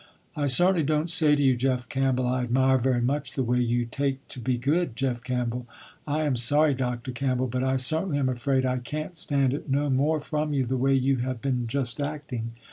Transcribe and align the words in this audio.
I 0.35 0.47
certainly 0.47 0.81
don't 0.81 1.11
say 1.11 1.35
to 1.35 1.43
you 1.43 1.55
Jeff 1.55 1.87
Campbell 1.87 2.25
I 2.25 2.41
admire 2.41 2.79
very 2.79 3.01
much 3.03 3.33
the 3.33 3.43
way 3.43 3.59
you 3.61 3.85
take 3.85 4.27
to 4.29 4.39
be 4.39 4.57
good 4.57 4.95
Jeff 4.95 5.23
Campbell. 5.23 5.67
I 6.07 6.23
am 6.23 6.35
sorry 6.35 6.73
Dr. 6.73 7.11
Campbell, 7.11 7.45
but 7.45 7.63
I 7.63 7.75
certainly 7.75 8.17
am 8.17 8.27
afraid 8.27 8.65
I 8.65 8.79
can't 8.79 9.15
stand 9.15 9.53
it 9.53 9.69
no 9.69 9.91
more 9.91 10.19
from 10.19 10.53
you 10.53 10.65
the 10.65 10.75
way 10.75 10.95
you 10.95 11.17
have 11.17 11.39
been 11.39 11.67
just 11.67 12.01
acting. 12.01 12.53